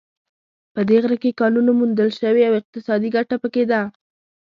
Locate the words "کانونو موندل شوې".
1.39-2.43